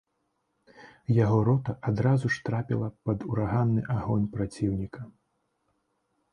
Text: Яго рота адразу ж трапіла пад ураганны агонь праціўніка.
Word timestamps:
Яго 1.23 1.37
рота 1.49 1.75
адразу 1.91 2.25
ж 2.37 2.41
трапіла 2.49 2.89
пад 3.11 3.19
ураганны 3.35 3.81
агонь 3.99 4.29
праціўніка. 4.35 5.01